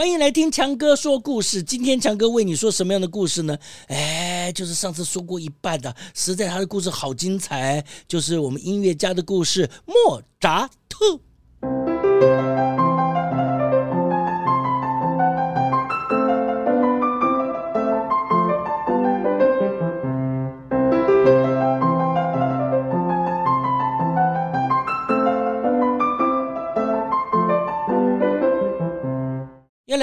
[0.00, 1.62] 欢迎来听强哥说故事。
[1.62, 3.58] 今天强哥为你说什么样的故事呢？
[3.88, 11.20] 哎，就是上次说过一半的，实在他的故事好精彩，就是我们音乐家的故事——莫扎特。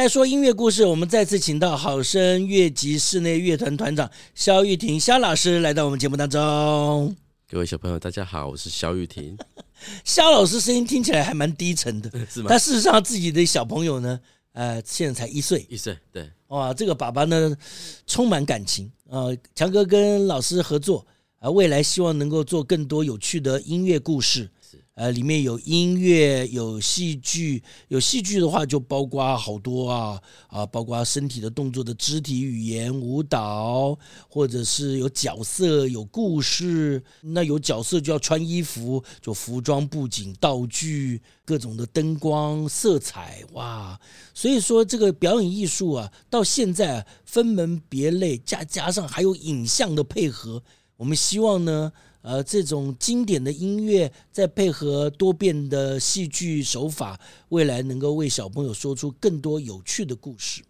[0.07, 7.13] 来说音乐故事，我们再次请到好声乐集室内乐团团长肖玉婷肖老师来到我们节目当中。
[7.49, 9.37] 各位小朋友，大家好，我是肖玉婷。
[10.05, 12.45] 肖老师声音听起来还蛮低沉的， 是吗？
[12.47, 14.17] 但事实上自己的小朋友呢，
[14.53, 17.53] 呃，现在才一岁，一岁，对，哇，这个爸爸呢
[18.05, 21.05] 充满感情啊，呃，强哥跟老师合作
[21.39, 24.49] 啊，未来希望能够做更多有趣的音乐故事。
[24.97, 33.95] 呃，里面有音乐，有戏剧，有戏剧的话就包括好多啊啊，包括身体的动作的肢体语言、舞蹈，
[34.27, 37.03] 或者是有角色、有故事。
[37.21, 43.99] 那有角色就要穿衣服，就服装、布景、道具，各种的灯光、色彩，哇！
[44.33, 50.63] 所以说这个表演艺术啊，到现在，分门别类，加加上还有影像的配合，
[50.95, 51.93] 我们希望呢。
[52.21, 60.61] 呃，这种经典的音乐，再配合多变的戏剧手法，未来能够为小朋友说出更多有趣的故事。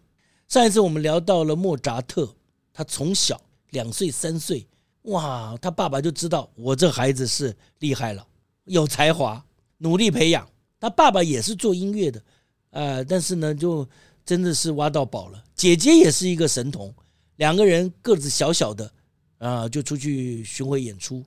[0.46, 2.32] 上一次我们聊到了莫扎特，
[2.72, 3.40] 他从小
[3.70, 4.66] 两岁三岁，
[5.02, 8.26] 哇，他爸爸就知道我这孩子是厉害了，
[8.64, 9.44] 有才华，
[9.78, 10.48] 努力培养。
[10.80, 12.22] 他爸爸也是做音乐的，
[12.70, 13.84] 呃，但是呢，就
[14.24, 15.42] 真的是挖到宝了。
[15.56, 16.94] 姐姐也是一个神童，
[17.36, 18.92] 两个人个子小小的，
[19.38, 21.24] 啊、就出去巡回演出。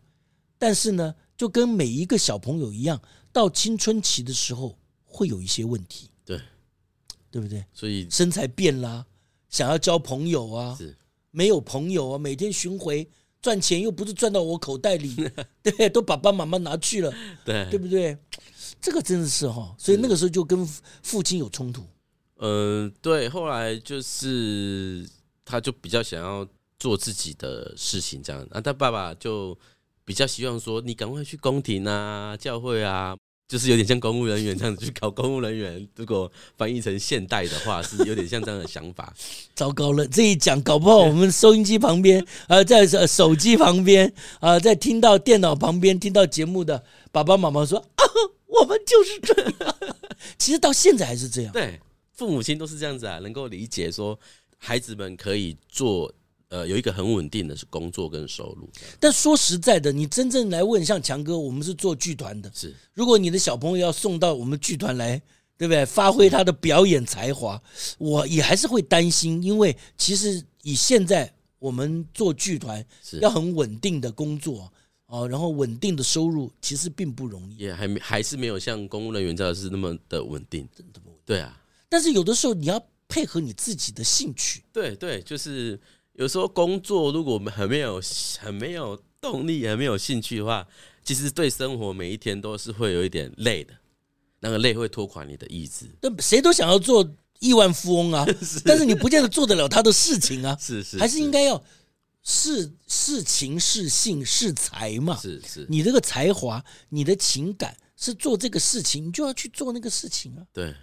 [0.61, 3.01] 但是呢，就跟每一个小朋友一样，
[3.33, 6.39] 到青春期的时候会有一些问题，对，
[7.31, 7.65] 对不对？
[7.73, 9.03] 所以身材变啦，
[9.49, 10.95] 想要交朋友啊，是
[11.31, 13.09] 没有朋友啊，每天巡回
[13.41, 15.15] 赚钱又不是赚到我口袋里，
[15.63, 17.11] 对，都爸爸妈妈拿去了，
[17.43, 18.15] 对，对不对？
[18.79, 20.63] 这个真的是哈，所以那个时候就跟
[21.01, 21.81] 父亲有冲突。
[22.35, 25.09] 嗯、呃，对，后来就是
[25.43, 29.57] 他就比较想要做自己的事情，这样，啊，他爸爸就。
[30.11, 33.15] 比较希望说你赶快去宫廷啊、教会啊，
[33.47, 35.87] 就是有点像公务人员这样子去考公务人员。
[35.95, 39.13] 如果翻译成现代的话，是有点像这样的想法。
[39.55, 44.05] 糟糕了，这一讲搞不好我们收音机旁边， 呃，在手机旁边，
[44.41, 46.83] 啊、呃，在听到电脑旁边听到节目的
[47.13, 48.03] 爸爸妈妈说啊，
[48.47, 49.75] 我们就是这样。
[50.37, 51.53] 其实到现在还是这样。
[51.53, 51.79] 对，
[52.11, 54.19] 父母亲都是这样子啊，能够理解说
[54.57, 56.13] 孩子们可以做。
[56.51, 58.69] 呃，有一个很稳定的是工作跟收入。
[58.99, 62.51] 但说实在的，你真正来问，像强哥，我们是做剧团的。
[62.53, 65.17] 是，如果你的小朋友要送到我们剧团来，
[65.57, 65.85] 对不对？
[65.85, 67.61] 发挥他的表演才华，
[67.97, 72.85] 我也还是会担心，因为其实以现在我们做剧团，
[73.21, 74.69] 要很稳定的工作
[75.05, 77.55] 啊，然后稳定的收入，其实并不容易。
[77.55, 80.67] 也还没还是没有像公务人员这样是那么的稳定。
[80.75, 81.23] 真的不稳定。
[81.25, 81.57] 对啊。
[81.87, 84.63] 但是有的时候你要配合你自己的兴趣。
[84.73, 85.79] 对对，就是。
[86.13, 88.01] 有时候工作如果很没有、
[88.39, 90.67] 很没有动力、很没有兴趣的话，
[91.03, 93.73] 其实对生活每一天都是会有一点累的。
[94.39, 95.85] 那个累会拖垮你的意志。
[96.01, 97.07] 那，谁都想要做
[97.39, 98.25] 亿万富翁啊，
[98.65, 100.57] 但是你不见得做得了他的事情啊。
[100.59, 101.63] 是是，还是应该要
[102.23, 105.15] 是是情是性是才嘛。
[105.17, 110.43] 是是，你这个才华、你的情感是做这个事情，你就要去做那个事情啊。
[110.51, 110.73] 对。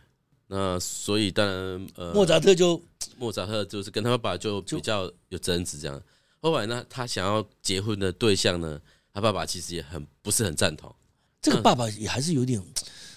[0.51, 2.83] 那所以当然，呃，莫扎特就
[3.19, 6.03] 莫扎特就是跟他爸爸就比较有争执这样。
[6.41, 8.81] 后来呢，他想要结婚的对象呢，
[9.13, 10.91] 他爸爸其实也很不是很赞同。
[11.43, 12.63] 这个爸爸也还是有点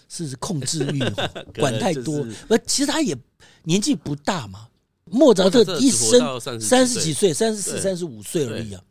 [0.09, 0.99] 是控制欲，
[1.57, 2.27] 管太多。
[2.49, 3.17] 而其实他也
[3.63, 4.67] 年纪不大嘛，
[5.05, 8.83] 莫扎特一生三十几岁，三十四、三十五岁而已啊。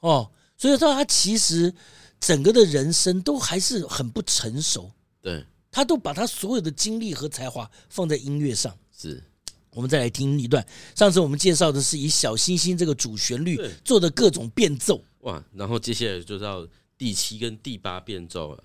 [0.00, 1.72] 哦，所以说他其实
[2.18, 4.90] 整个的人生都还是很不成熟。
[5.22, 5.46] 对。
[5.70, 8.76] 他都把他所有的精力和才华放在音乐上。
[8.96, 9.22] 是，
[9.70, 10.66] 我们再来听一段。
[10.94, 15.02] 上次我们介绍的是以小星星这个主旋律做的各种变奏。
[15.20, 16.66] 哇，然后接下来就到
[16.96, 18.64] 第七跟第八变奏了。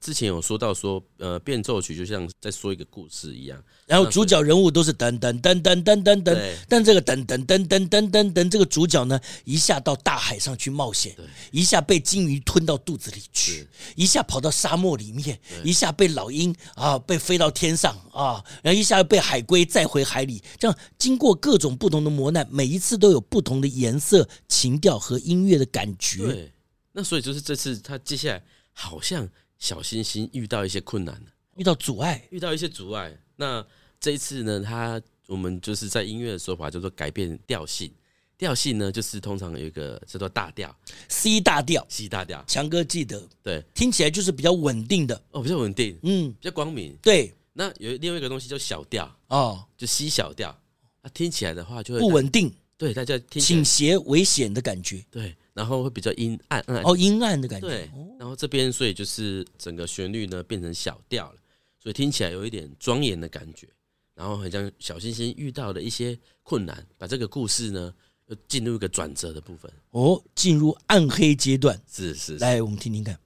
[0.00, 11.14] 之前有说到说，呃，变奏曲就像在说一个故事一样，然后主角人物都是噔噔噔噔噔噔噔，但这个噔噔噔噔噔噔噔，这个主角呢，一下到大海上去冒险，
[11.50, 26.24] 一下被鲸鱼吞到肚子里去，一下跑到沙漠里面，一下被老鹰啊被飞到天上啊，然后一下被海龟再回海里，这样经过各种不同的磨难，每一次都有不同的颜色、情调和音乐的感觉。
[26.24, 26.52] 对，
[26.92, 28.42] 那所以就是这次他接下来
[28.72, 29.28] 好像。
[29.60, 31.22] 小星星遇到一些困难，
[31.56, 33.16] 遇到阻碍，遇到一些阻碍。
[33.36, 33.64] 那
[34.00, 37.92] 这一次呢，他我们就是在音乐的说法叫做改变调性。
[38.38, 40.74] 调性呢，就是通常有一个叫做大调
[41.08, 42.42] ，C 大调，C 大调。
[42.46, 45.22] 强哥记得，对，听起来就是比较稳定的。
[45.32, 46.96] 哦，比较稳定，嗯，比较光明。
[47.02, 50.58] 对，那有另外一个东西叫小调哦，就 C 小调，
[51.02, 55.36] 它听起来的话就会不稳定，对，大家听倾斜危险的感觉，对。
[55.60, 57.68] 然后会比较阴暗，暗哦，阴暗的感觉。
[57.68, 61.38] 对，然后这边所以就是整个旋律呢变成小调了，
[61.78, 63.68] 所以听起来有一点庄严的感觉。
[64.14, 67.92] 然后很像小星星遇到的一些困难，把这个故事呢
[68.28, 69.70] 又进入一个转折的部分。
[69.90, 71.78] 哦，进入暗黑阶段。
[71.86, 73.20] 是是，是，来我们听听看。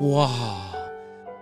[0.00, 0.72] 哇，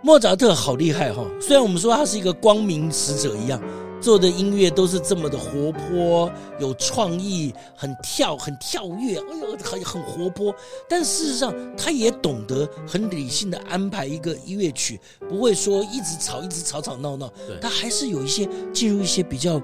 [0.03, 1.25] 莫扎特好厉害哈！
[1.41, 3.63] 虽然我们说他是一个光明使者一样，
[4.01, 6.29] 做的音乐都是这么的活泼、
[6.59, 10.53] 有创意、很跳、很跳跃，哎呦，很很活泼。
[10.89, 17.33] 但事实上，他也懂得很理性的安排一个音乐曲，不会说一直吵、一直吵吵闹闹。
[17.47, 19.63] 对，他还是有一些进入一些比较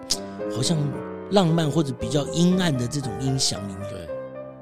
[0.55, 0.79] 好像
[1.33, 3.91] 浪漫或者比较阴暗的这种音响里面。
[3.91, 4.09] 对，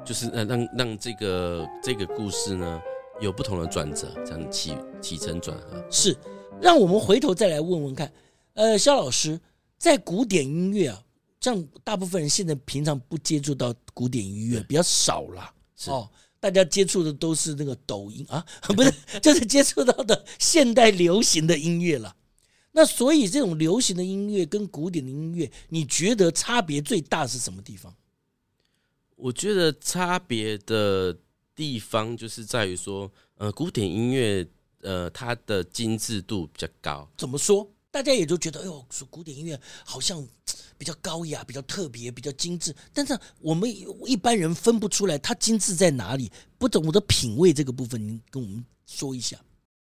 [0.07, 2.81] 就是让让让这个这个故事呢。
[3.23, 6.17] 有不同的转折，这样起起承转合是。
[6.61, 8.13] 让我们回头再来问问看，
[8.55, 9.41] 呃，肖老师
[9.79, 11.03] 在古典音乐啊，
[11.41, 15.53] 像大部分人现在平常不接触到古典音乐比较少了，
[15.87, 16.09] 哦，
[16.39, 18.45] 大家接触的都是那个抖音啊，
[18.77, 22.15] 不是，就是接触到的现代流行的音乐了。
[22.73, 27.93] 那所以这种流行的音乐跟古典的音乐，你觉得差别最大是什么地方？
[29.17, 31.17] 我觉得差别的。
[31.55, 34.47] 地方就是在于说，呃，古典音乐，
[34.81, 37.09] 呃，它的精致度比较高。
[37.17, 37.71] 怎么说？
[37.91, 40.27] 大家也都觉得，哎呦，说古典音乐好像
[40.79, 42.75] 比较高雅、比较特别、比较精致。
[42.95, 43.71] 但是我们
[44.07, 49.39] 一般人分不出来它精致在哪里，不懂我的品味这个部分，您跟我们说一下。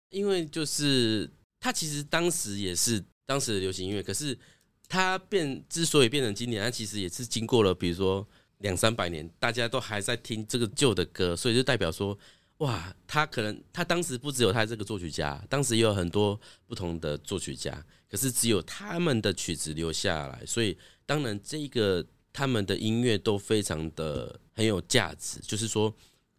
[0.09, 4.39] 因为就是它其实当时也是当时的流行音乐，可是
[4.87, 8.25] 它变之所以变成经典，它其实也是经过了，比如说。
[8.59, 12.17] 两三百年，大家都还在听这个旧的歌，所以就代表说，
[12.57, 25.93] 哇，他可能他当时不只有他这个作曲家，当时也有很多不同的作曲家，可是只有他们的曲子留下来，所以当然这个他们的音乐都非常的很有价值，就是说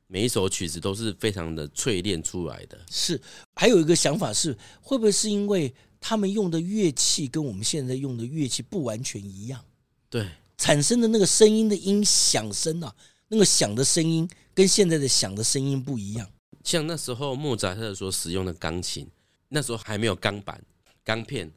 [0.08, 2.76] 每一首曲子都是非常的淬炼出来的。
[2.90, 3.20] 是，
[3.54, 9.64] 还有一个想法是，会不会是因为他们用的乐器跟我们现在用的乐器不完全一样？
[10.10, 10.28] 对。
[10.58, 12.94] 产生的那个声音的音响声啊，
[13.28, 16.28] 那个响的声音跟现在的响的声音不一样。
[16.64, 19.08] 像那时候莫扎特所使用的钢琴，
[19.48, 20.60] 那时候还没有钢板、
[21.04, 21.50] 钢片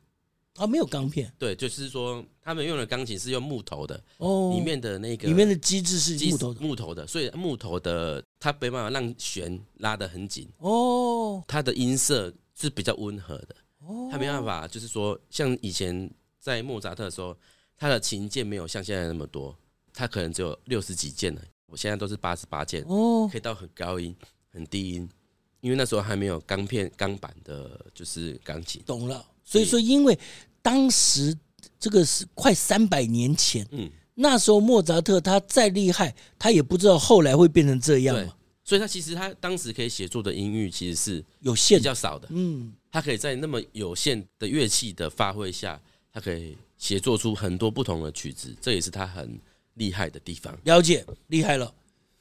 [0.55, 1.33] 啊，没有钢片。
[1.37, 17.35] 对，就是说他们用的钢琴是用木头的哦，里面的那个里面的机制是木头的，木头的，所以木头的它没办法让弦拉得很紧哦，它的音色是比较温和的哦，它没办法，就是说像以前在莫扎特的时候。
[17.81, 19.57] 他的琴键没有像现在那么多，
[19.91, 21.41] 他可能只有六十几键了。
[21.65, 24.15] 我现在都是八十八键，哦，可以到很高音、
[24.53, 25.09] 很低音，
[25.61, 28.83] 因为那时候还没有钢片、钢板的，就是钢琴。
[28.85, 30.15] 懂了，所以说，因为
[30.61, 31.35] 当时
[31.79, 38.35] 这个是快三百年前，嗯，那时候莫扎特他再厉害，他也不知道后来会变成这样嘛。
[38.63, 42.27] 所以他其实他当时可以写作的音域其实是有限，比较少的。
[42.29, 45.81] 嗯，他可以在那么有限的乐器的发挥下，
[46.13, 49.39] 他可以写作出很多不同的曲子，这也是他很
[49.75, 50.57] 厉害的地方。
[50.63, 51.71] 了解，厉害了。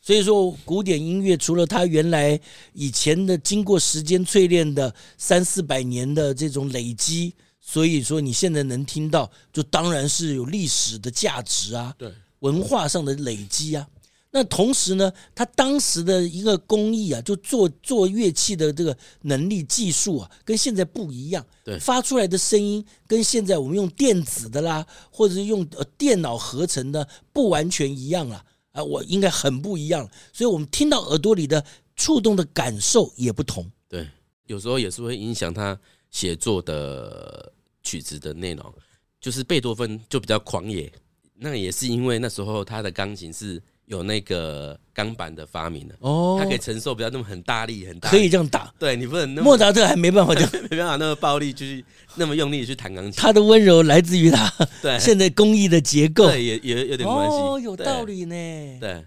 [0.02, 2.38] 所以说，古典音乐除了他原来
[2.74, 13.88] 以前的经过时间淬炼的三四百年的这种累积，所以说你现在能听到，就当然是有历史的价值啊，对，文化上的累积啊。
[14.32, 21.44] 那同时呢，他当时的一个工艺啊，就做做乐器的这个能力技术啊，跟现在不一样。
[21.64, 28.44] 对，发出来的声音跟现在我们用电子的啦，或者是用呃电脑合成的，不完全一样啊。
[28.72, 31.64] 啊，我应该很不一样，所以我们听到耳朵里的
[31.96, 33.68] 触动的感受也不同。
[33.88, 34.08] 对，
[34.46, 35.76] 有时候也是会影响他
[36.12, 38.72] 写作的曲子的内容。
[39.20, 40.90] 就是贝多芬就比较狂野，
[41.34, 48.72] 那也是因为那时候他的钢琴是有那个钢板的发明的哦，他可以承受不要那么很大力，很大力，可以这样打。
[48.78, 53.12] 对，你不能那么莫扎特还没办法这样，没办法那么暴力，就是那么用力去弹钢琴。
[53.20, 54.48] 他的温柔来自于他
[54.80, 57.36] 对现在工艺的结构，对，也也有点关系。
[57.36, 58.36] 哦，有道理呢。
[58.80, 59.04] 对，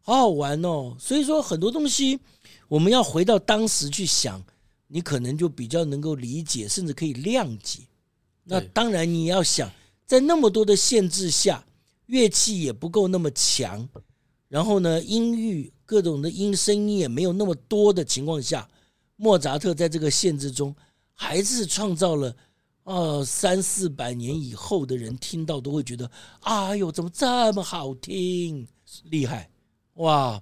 [0.00, 0.96] 好好玩哦。
[0.98, 2.18] 所以说很多东西
[2.68, 4.42] 我们要回到当时去想，
[4.88, 7.80] 你可能就比较能够理解，甚至可以谅解。
[8.44, 9.70] 那当然你要想，
[10.06, 11.62] 在那么多的限制下，
[12.06, 13.86] 乐器也不够那么强。
[14.52, 18.68] 然后呢，音域各种的音声音也没有那么多的情况下，
[19.16, 20.76] 莫扎特在这个限制中，
[21.14, 22.36] 还是创造了，
[22.84, 28.68] 呃，三四百年以后的人听到都会觉得，哎呦，怎么这么好听，
[29.04, 29.48] 厉害，
[29.94, 30.38] 哇！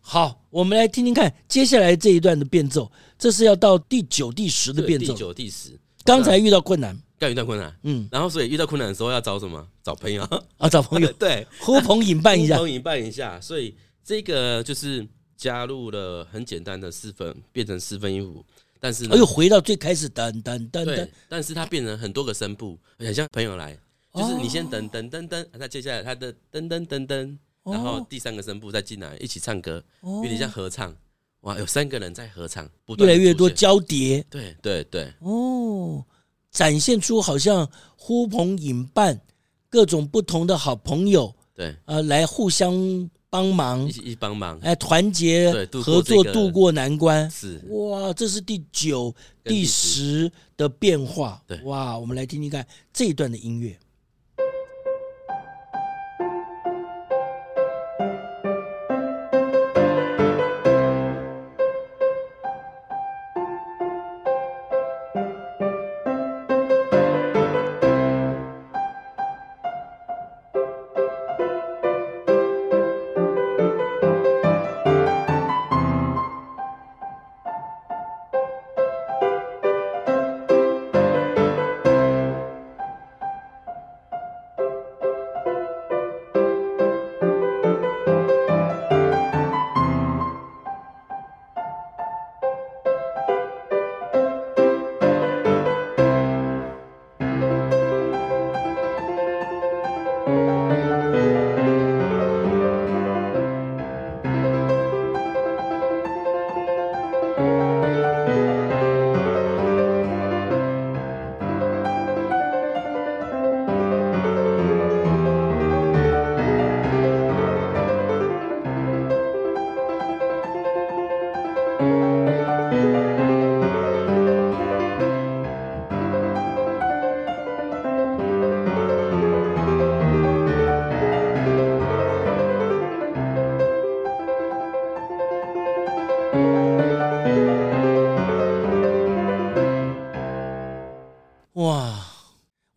[0.00, 6.98] 好，我们来听听看接下来这一段的变奏，这是要到第九、第十的变奏，第九、第十，刚才遇到困难。
[7.28, 9.66] 遇到困难，嗯，然后所以遇到困难的时候要找什么？
[9.82, 10.22] 找朋友。
[10.56, 13.38] 啊，找朋友， 对，呼朋引伴一下，呼朋引伴一下。
[13.40, 18.42] 所以这个就是加入了很简单的四分，变成四分音符，
[18.78, 23.78] 但是呢，又回到最开始噔噔噔噔，但是它变成很多个声部，很像朋友来，
[24.14, 30.96] 就是你先噔噔噔噔，那接下来它的噔噔噔噔，然后第三个声部再进来一起唱歌，有点像合唱，
[31.42, 36.02] 哇，有三个人在合唱，不越来越多交叠，对对对，哦。
[36.50, 39.20] 展现出好像呼朋引伴，
[39.68, 45.52] 各种不同的好朋友，对，呃，来互相帮忙，一起一帮忙，哎团结
[45.84, 47.30] 合作渡过难关。
[47.30, 49.14] 是哇，这是第九、
[49.44, 51.40] 第十的变化。
[51.46, 53.78] 对，哇，我们来听听看这一段的音乐。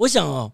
[0.04, 0.52] 我想哦，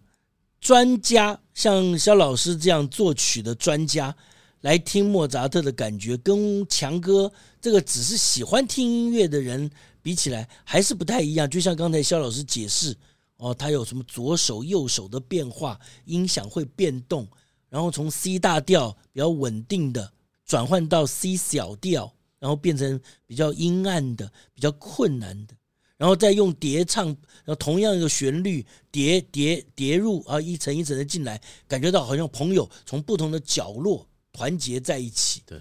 [0.62, 4.16] 专家像肖老师这样作曲的专家
[4.62, 9.68] 来听莫扎特的感觉，跟强哥这个只是喜欢听音乐的人
[10.04, 11.50] 比起来，还是不太一样。
[11.50, 12.96] 就像刚才肖老师解释
[13.38, 17.28] 哦，他有什么左手右手的变化，音响会变动，
[17.70, 20.14] 然后从 C 大调比较稳定的
[20.46, 25.56] 转换到 C 小调，然后变成比较阴暗的、比较困难的。
[26.00, 35.44] 然后再用叠唱，然后同样一个旋律叠叠叠入啊，一层一层的进来，感觉到好像朋友从不同的角落团结在一起。
[35.46, 35.60] 对，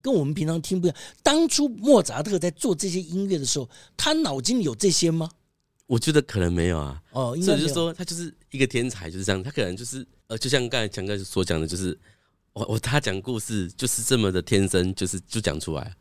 [0.00, 0.96] 跟我们平常听不一样。
[1.24, 5.28] 当初莫扎特在做这些音乐的时候，他脑筋里有这些吗？
[5.86, 7.02] 我觉得可能没有啊。
[7.10, 9.42] 哦，所以就是说他就是一个天才，就是这样。
[9.42, 11.98] 他可能就是呃，就像刚才强哥所讲的，就是
[12.52, 15.92] 我我他讲故事就是这么的天生，就是就讲出来。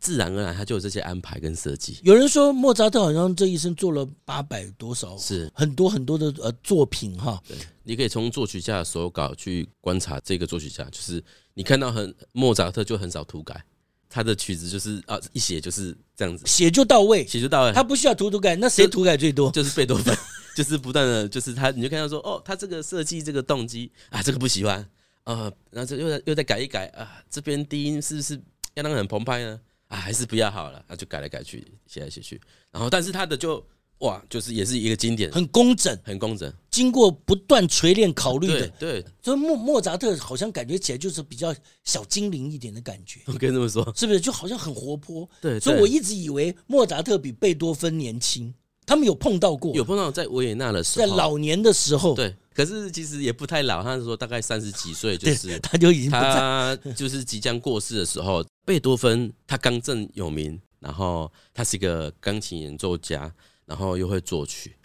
[0.00, 1.98] 自然而然，他就有这些安排跟设计。
[2.02, 7.40] 有人说莫扎特好像这一生做了八百多少，是很多很多的呃作品哈。
[7.46, 11.22] 对，你可以从作曲家的手稿去观察这个作曲家，就是
[11.54, 13.62] 你看到很莫扎特就很少涂改，
[14.08, 18.56] 他的曲子就是啊一写就是这样子，写就到位，写就到位，他不需要涂涂改。
[18.56, 19.50] 那谁涂改最多？
[19.50, 20.16] 就是贝多芬，
[20.56, 24.78] 就是不断的，就是他你就看到说哦，他这个设计这个动机啊，这个不喜欢
[25.24, 28.40] 啊，然后这又再又再改一改啊，这边低音是不是？
[28.74, 32.40] 要让人很澎湃呢啊，还是不要好了，那就改来改去，写来写去。
[32.70, 33.64] 然后，但是他的就
[33.98, 38.68] 哇，就是也是一个经典，很工整，很工整，经过不断锤炼考虑的。
[38.78, 43.20] 对，所以莫莫扎特好像感觉起来就是比较小精灵一点的感觉。
[43.28, 45.28] 我跟你这么说，是不是就好像很活泼？
[45.40, 48.52] 对，所以我一直以为莫扎特比贝多芬年轻。
[48.86, 52.34] 他们有碰到过，有碰到在维也纳的时候，在老年的时候，对。
[52.54, 58.44] 可是其实也不太老，他是说大概三十几岁，就是他就已经他就是即将过世的时候。
[58.66, 63.32] 贝多芬他刚正有名，然后他是一个钢琴演奏家，
[63.66, 64.76] 然后又会作曲，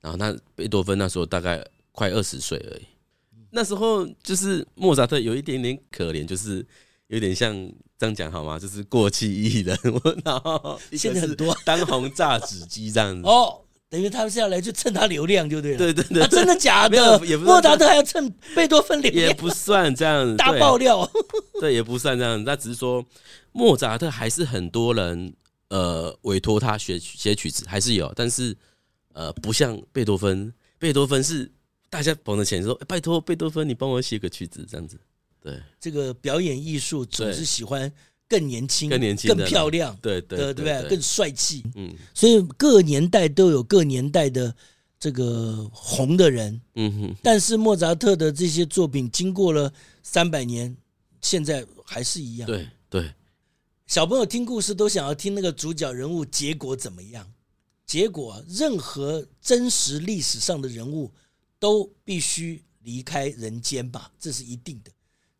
[0.00, 2.82] 然后那贝多芬那时候大概快二十岁而已。
[3.50, 6.64] 那时候就是莫扎特有一点点可怜，就是
[7.08, 7.52] 有点像
[7.98, 8.58] 这样讲好吗？
[8.58, 9.76] 就是过气艺人，
[10.24, 13.61] 然后现在很多当红炸子鸡这样子哦。
[13.92, 15.76] 等于他们是要来去蹭他流量，就对了。
[15.76, 17.18] 对对对，真的假的？
[17.40, 20.34] 莫扎特还要蹭贝多芬流量，也不算这样子。
[20.38, 21.06] 大爆料，
[21.60, 22.44] 对，也不算这样子。
[22.46, 23.04] 那只是说，
[23.52, 25.34] 莫扎特还是很多人
[25.68, 28.10] 呃委托他写写曲子，还是有。
[28.16, 28.56] 但是
[29.12, 31.52] 呃，不像贝多芬，贝多芬是
[31.90, 34.98] 大家捧着钱说，拜托贝多芬，你帮我写个曲子这样子。
[35.42, 37.92] 对，这个表演艺术总是喜欢。
[38.32, 40.88] 更年轻、更年轻、更漂亮，对对对，对不对？
[40.88, 44.56] 更帅气，嗯，所以各年代都有各年代的
[44.98, 47.16] 这个红的人，嗯哼。
[47.22, 49.70] 但是莫扎特的这些作品经过了
[50.02, 50.74] 三百年，
[51.20, 52.46] 现在还是一样。
[52.46, 53.12] 对对，
[53.86, 57.30] 小朋友听故事都想要听那个主角人物结果怎么样？
[57.84, 61.12] 结果，任何真实历史上的人物
[61.58, 64.90] 都必须离开人间吧，这是一定的。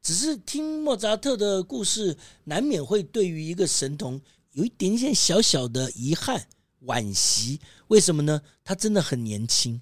[0.02, 4.20] 只是听莫扎特的故事，难免会对于一个神童
[4.52, 6.44] 有一点点小小的遗憾、
[6.86, 7.60] 惋惜。
[7.86, 8.42] 为什么呢？
[8.64, 9.80] 他真的很年轻，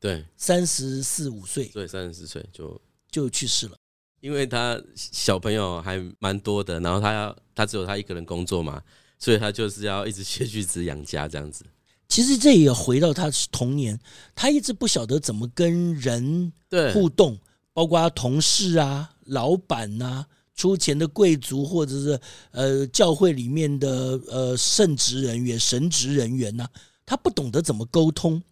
[0.00, 3.76] 对，三十四五岁，对，三十四岁就就去世了。
[4.20, 8.82] 因为他小朋友还蛮多的，然后他要他只有他一个人工作嘛，
[9.18, 11.64] 所以他就是要一直写句子养家这样子。
[12.08, 13.98] 其实这也回到他童年，
[14.34, 16.52] 他一直不晓得怎么跟人
[16.92, 17.38] 互动，
[17.72, 19.10] 包括同事啊。
[19.26, 26.68] 老板呐、出钱的贵族，或者是呃教会里面的呃圣职人员、神职人员呐、
[27.06, 28.42] 他不懂得怎么沟通，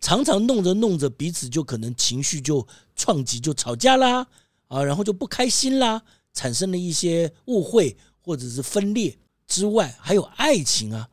[0.00, 4.24] 常常弄着弄着，彼此就可能情绪就创击，就吵架啦
[4.68, 6.00] 啊，然后就不开心啦，
[6.32, 11.08] 产生了一些误会或者是分裂之外，还有爱情啊，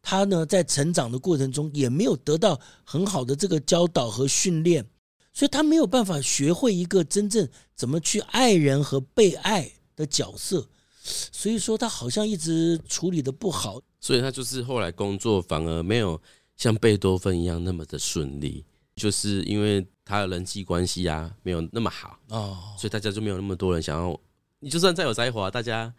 [0.00, 4.86] 他呢在成长的过程中也没有得到很好的这个教导和训练。
[5.32, 10.68] 所以他没有办法学会一个真正怎么去爱人和被爱的角色，
[11.02, 13.80] 所以说他好像一直处理的不好。
[14.00, 16.20] 所以他就是后来工作反而没有
[16.56, 18.64] 像贝多芬一样那么的顺利，
[18.96, 24.18] 就是因为他的人际关系啊没有那么好哦，所以大家就没有那么多人想要。
[24.60, 25.92] 你就算再有才华，大家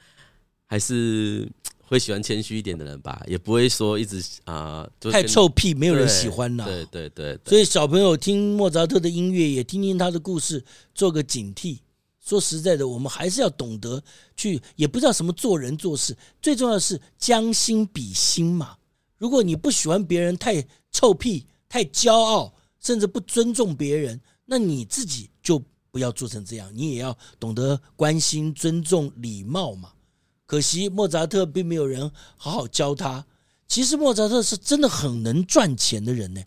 [0.65, 1.50] 还是。
[1.86, 6.65] 会喜欢谦虚一点的人吧，也不会说一直啊，太臭屁，没有人喜欢呐。
[6.65, 10.63] 对对对，所以小朋友听莫扎特的音乐，也听听他的故事，
[10.96, 11.80] 做个警惕。
[12.19, 14.02] 说实在的，我们还是要懂得
[14.38, 18.78] 去，也不知道什么做人做事，最重要的是将心比心嘛。
[19.17, 29.91] 如果你不喜欢别人太臭屁、太骄傲，甚至不尊重别人，那你自己就不要做成这样，你也要懂得关心、尊重、礼貌嘛。
[30.45, 33.25] 可惜莫扎特并没有人好好教他。
[33.67, 36.41] 其实莫扎特是真的很能赚钱的人呢，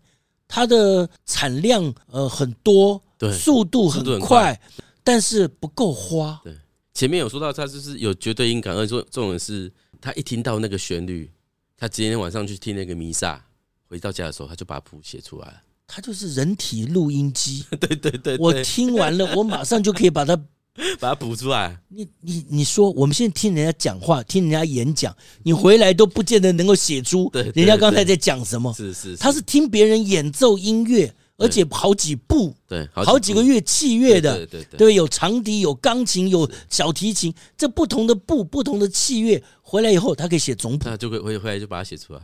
[0.46, 4.61] 他的产量呃很多，对，速度很快，快，
[5.02, 6.40] 但是不够花。
[6.44, 6.56] 对，
[6.94, 11.28] 前面有说到他就是有绝对音感，而且这种人是他一听到那个旋律，
[11.76, 13.44] 他今天晚上去听那个弥撒，
[13.88, 15.62] 回到家的时候他就把谱写出来了。
[15.88, 17.64] 他就是人体录音机。
[17.80, 20.40] 对对对，对，我听完了，我马上就可以把它。
[21.01, 21.79] 把它补出来。
[21.89, 28.73] 你你你说，我们现在听人家讲话，听人家演讲，你回来都不见得能够写出人家刚才在讲什么。
[28.75, 42.21] 是是，他是听别人演奏音乐，而且好几部，对，好几个月器乐的，对对对，对，有长笛，有钢琴，有小提琴，这不同的部，不同的器乐，回来以后他可以写总谱，他就会回回来就把它写出来。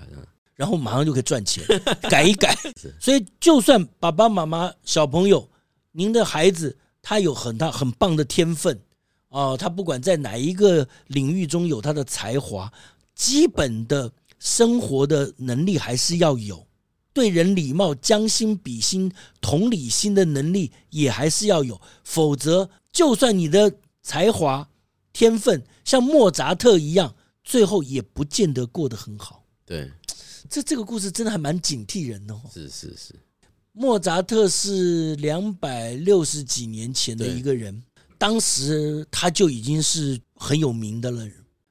[0.54, 1.64] 然后马上就可以赚钱，
[2.10, 2.56] 改一改。
[3.00, 5.48] 所以，就算爸爸妈妈、小朋友，
[5.92, 8.80] 您的孩子他有很大很棒的天分
[9.28, 12.72] 啊，他不管在哪一个领域中有他的才华，
[13.14, 16.66] 基本的生活的能力还是要有，
[17.12, 24.68] 对人礼貌、将心比心、同理心的能力也还是要有，否则，就算你的才华、
[25.12, 29.44] 天分像莫扎特一样，最后也不见得过得很好。
[29.66, 29.90] 对。
[30.50, 32.42] 这这个故事真的还蛮警惕人的哦。
[32.52, 33.14] 是是是，
[33.72, 37.82] 莫扎特是两百六十几年前的一个人，
[38.18, 41.26] 当时他就已经是很有名的了。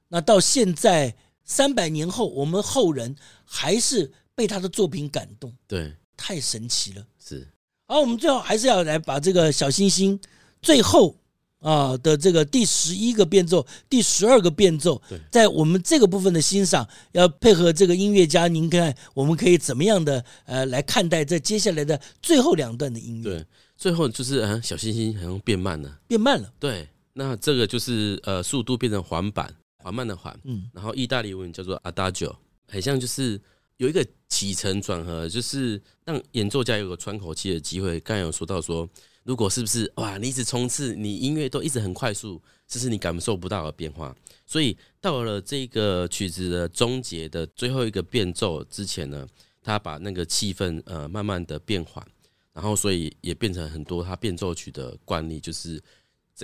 [0.07, 5.53] 那到现在三百年后，我们后人还是被他的作品感动。
[5.67, 7.07] 对，太神奇了。
[7.23, 7.47] 是。
[7.87, 10.19] 好，我们最后还是要来把这个小星星
[10.61, 11.15] 最后。
[11.61, 23.23] 啊的这个第十一个变奏，第十二个变奏，在我们这个部分的欣赏，要配合这个音乐家，您看我们可以怎么样的呃来看待这接下来的最后两段的音乐？
[23.23, 23.45] 对，
[23.77, 26.51] 最后就是啊，小星星好像变慢了，变慢了。
[26.59, 32.33] 对，那这个就是呃速度变成缓板，缓慢的缓，嗯，然后意大利文叫做 Adagio，
[32.67, 33.39] 很像就是
[33.77, 37.99] 有一个起承转合，就是让演奏家有个喘口气的机会。
[37.99, 38.89] 刚才有说到说。
[39.23, 44.15] 如果是不是哇，你一直冲刺，你音乐都一直很快速，这是你感受不到的变化。
[44.47, 49.27] 所以到了这个曲子的终结的最后一个变奏之前呢，
[49.61, 52.05] 他把那个气氛呃慢慢的变缓，
[52.51, 55.81] 然后所以也变成很多他变奏曲的惯例，就是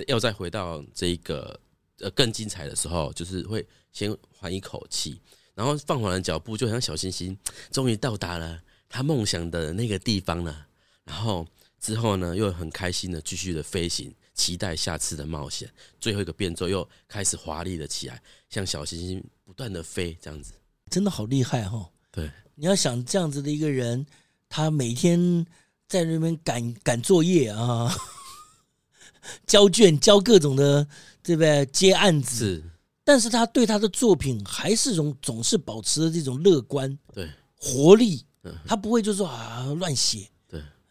[0.06, 1.58] 要再回到这一个
[1.98, 5.20] 呃更精彩的时候，就是会先缓一口气，
[5.54, 7.36] 然后放缓了脚步，就像小星星
[7.72, 10.68] 终于到达了他梦想的那个地方了，
[11.04, 11.44] 然后。
[11.80, 15.70] 之后呢，又很开心的继续的飞行，期待下次的冒险。
[16.00, 20.52] 最后一个变奏又开始华丽了起来，像小星星不断的飞，这样子，
[20.90, 21.88] 真的好厉害哦。
[22.10, 24.04] 对，你要想这样子的一个人，
[24.48, 25.46] 他每天
[25.86, 27.94] 在那边赶赶作业啊，
[29.46, 30.86] 交卷、交各种的，
[31.22, 31.64] 对不对？
[31.66, 32.64] 接案子，是，
[33.04, 38.24] 但是他对他的作品还是总总是保持着这种乐观，对，活力，
[38.66, 40.28] 他不会就说啊乱写。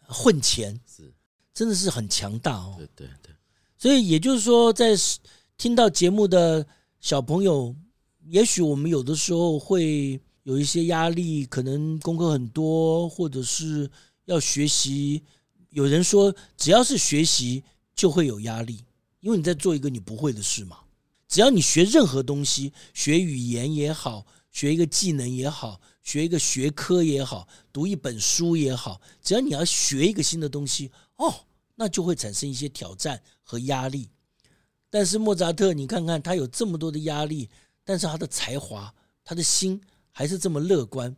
[0.08, 1.12] 混钱是，
[1.54, 2.74] 真的是很强大哦。
[2.78, 3.32] 对对对，
[3.76, 4.96] 所以也就是说，在
[5.56, 6.66] 听到节目的
[7.00, 7.74] 小朋友，
[8.26, 13.90] 也许我们有的时候会有一些压力，可能功课很多，或者是
[14.24, 15.22] 要学习。
[15.70, 17.62] 有人说，只要是学习
[17.94, 18.82] 就会有压力，
[19.20, 20.78] 因为你在做一个你不会的事嘛。
[21.28, 25.78] 只要你学任何东西，学语言也好，学一个技能也好。
[26.08, 31.44] 学一个学科也好，读一本书也好，只要你要学一个新的东西，哦，
[31.74, 34.08] 那就会产生一些挑战和压力。
[34.88, 37.50] 但是莫扎特，你看看他有这么多的压力，
[37.84, 38.90] 但是他的才华，
[39.22, 39.78] 他的心
[40.10, 41.14] 还是这么乐观。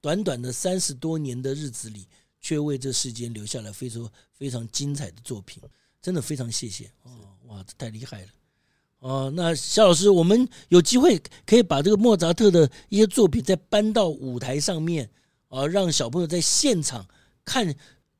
[0.00, 2.08] 短短的三十多年的日子里，
[2.40, 5.62] 却为这世间留下了非常非常精彩的作品，
[6.00, 7.12] 真的非常谢谢哦，
[7.46, 8.28] 哇，这太厉害了。
[9.02, 15.10] 哦，那肖老师，我们有机会可以把这个莫扎特的一些作品再搬到舞台上面，
[15.48, 17.06] 啊，让小朋友在现场
[17.44, 17.74] 看。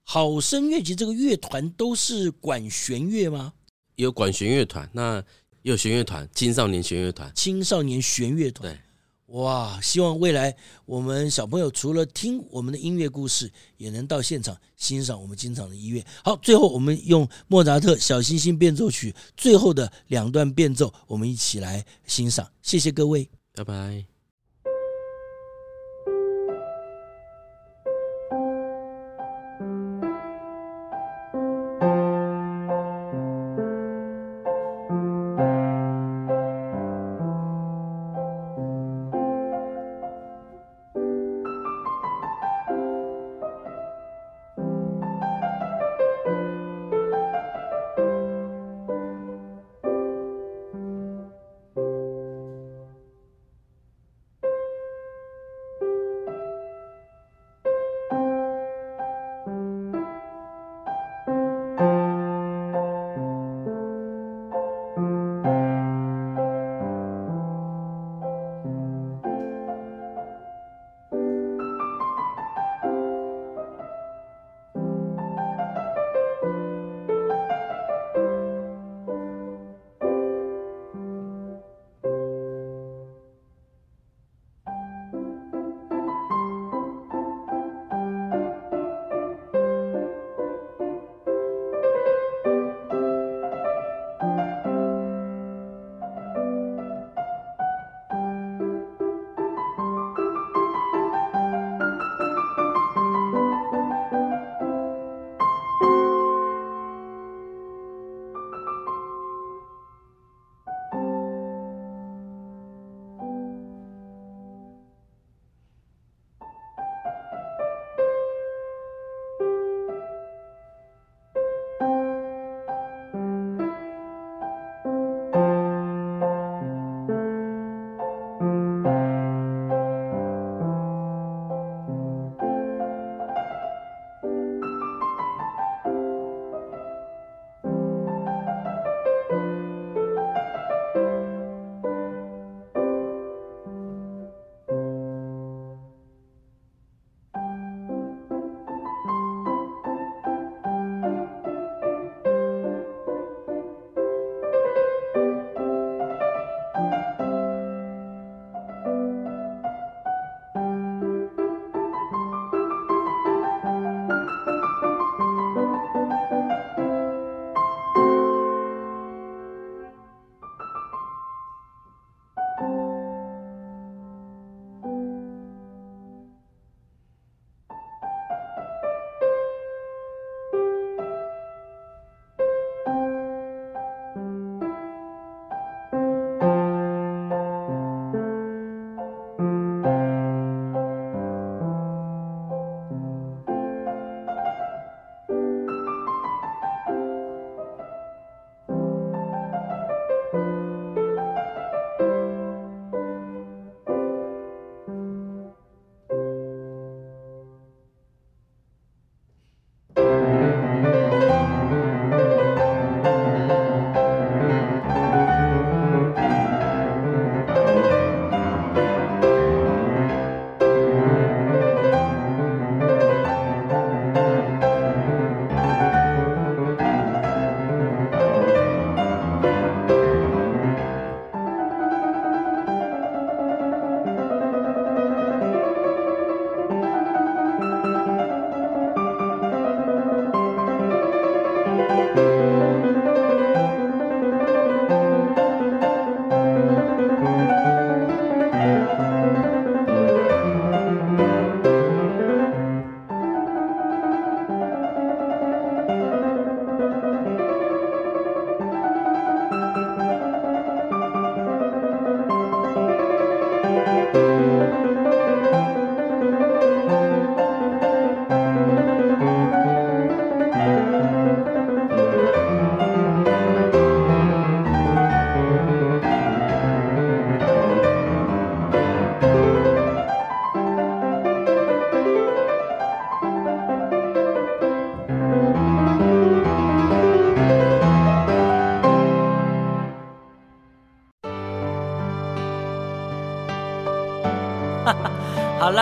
[0.04, 3.52] 好声乐集这个乐团都是管弦乐吗？
[3.94, 5.18] 有管弦乐团，那
[5.62, 8.74] 也有弦乐团，青少年弦乐团，青少年弦乐团。
[8.74, 8.80] 对。
[9.32, 9.80] 哇！
[9.80, 16.04] 希望未来我们小朋友除了听我们的音乐故事，也能到现场欣赏我们经常的音乐。
[16.22, 22.46] 好，最后我们用莫扎特《小星星变奏曲》最后的两段变奏，我们一起来欣赏。
[22.60, 24.11] 谢谢各位，拜拜。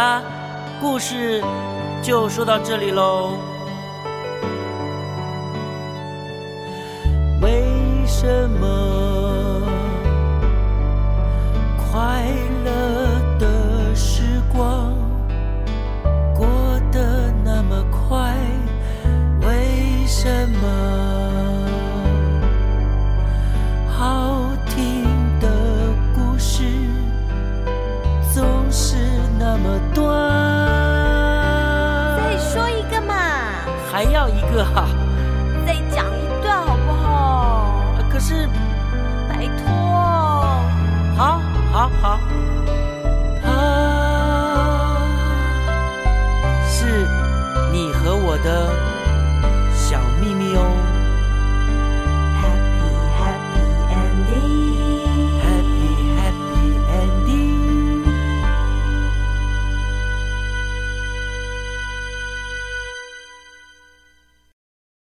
[0.00, 0.22] 啦，
[0.80, 1.44] 故事
[2.02, 3.49] 就说到这里喽。